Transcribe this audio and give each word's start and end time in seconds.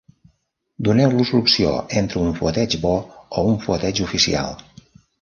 Doneu-los 0.87 1.33
l'opció 1.35 1.75
entre 2.03 2.23
un 2.23 2.35
fueteig 2.41 2.81
bo 2.89 2.97
o 3.41 3.47
un 3.55 3.63
fueteig 3.67 4.07
oficial. 4.11 4.61